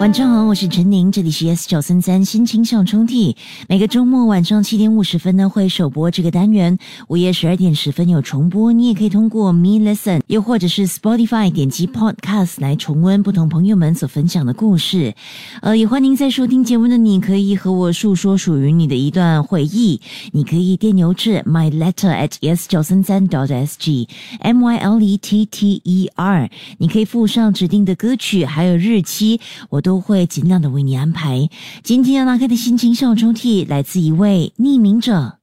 [0.00, 3.36] 晚上好，我是陈宁，这里是 S 九三三心情小抽屉。
[3.68, 8.72] 每个周末晚上七点五十分呢会首播这个单元，午夜十二点十分有重播。
[8.72, 15.14] 你也可以通过 Me Listen，又或者是 Spotify 点击 Podcast 来重温不同朋友们所分享的故事。
[15.60, 20.00] 呃，也欢迎在收听节目的你可以和我诉说属于你的一段回忆。
[20.32, 24.08] 你可以电邮至 My Letter at S 九三三 dot S G
[24.38, 26.48] M Y L E T T E R。
[26.78, 29.38] 你可以附上指定的歌曲还有日期，
[29.68, 31.48] 我都都会尽量的为你安排。
[31.82, 35.34] 今天要拉开的心情小抽屉来自一位匿名者。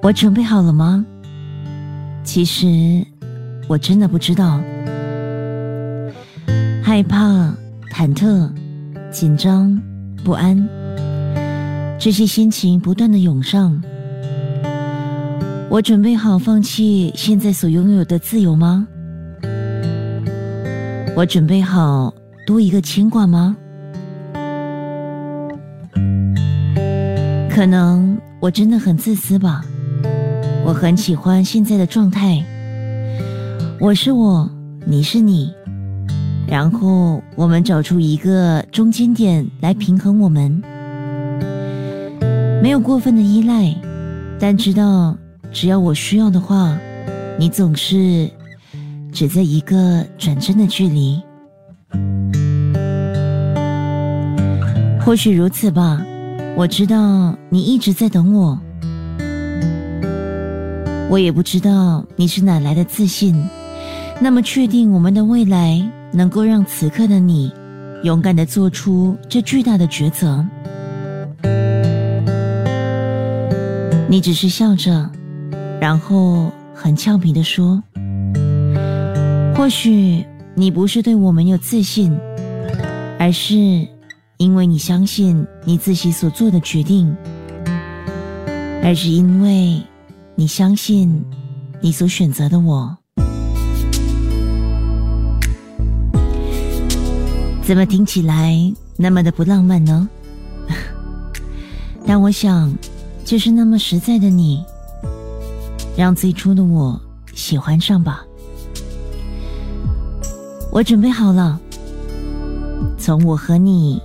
[0.00, 1.04] 我准备好了吗？
[2.22, 3.06] 其实
[3.68, 4.58] 我真的不知道，
[6.82, 7.54] 害怕、
[7.92, 8.50] 忐忑、
[9.10, 9.78] 紧张、
[10.24, 10.56] 不安，
[11.98, 13.82] 这些心情不断的涌上。
[15.70, 18.86] 我准备好放弃现在所拥有的自由吗？
[21.16, 22.12] 我准备好
[22.46, 23.56] 多一个牵挂吗？
[27.48, 29.64] 可能我真的很自私吧。
[30.66, 32.44] 我很喜欢现在的状态，
[33.78, 34.50] 我是我，
[34.86, 35.52] 你是你，
[36.46, 40.62] 然后我们找出一个中间点来平衡我们，
[42.64, 43.76] 没有过分的依赖，
[44.40, 45.14] 但知道
[45.52, 46.74] 只要我需要的话，
[47.38, 48.26] 你总是
[49.12, 51.20] 只在一个转身的距离。
[54.98, 56.02] 或许如此吧，
[56.56, 58.58] 我知道你一直在等我。
[61.10, 63.46] 我也不知道你是哪来的自信，
[64.18, 67.52] 那么确定我们的未来能够让此刻的你
[68.04, 70.42] 勇敢的做出这巨大的抉择。
[74.14, 75.10] 你只是笑着，
[75.80, 77.82] 然后很俏皮的说
[79.56, 80.24] ：“或许
[80.54, 82.16] 你不是对我没有自信，
[83.18, 83.56] 而是
[84.36, 87.12] 因为你相信你自己所做的决定，
[88.84, 89.82] 而是因为。”
[90.36, 91.24] 你相信
[91.80, 92.96] 你所选择的我，
[97.62, 100.08] 怎么听起来那么的不浪漫呢？
[102.06, 102.76] 但我想，
[103.24, 104.62] 就是那么实在的你，
[105.96, 107.00] 让最初的我
[107.34, 108.22] 喜欢上吧。
[110.70, 111.58] 我准备好了，
[112.98, 114.00] 从我和你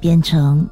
[0.00, 0.66] 变成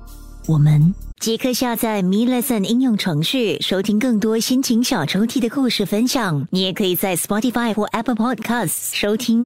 [0.46, 0.94] 我们。
[1.20, 6.48] 即刻下载 Me Lesson 应用程序，收听更多心情小抽屉的故事分享。
[6.50, 9.40] 你也可以在 Spotify 或 Apple Podcasts 收听。